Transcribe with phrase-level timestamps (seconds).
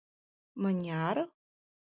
[0.61, 1.17] —Мыняр?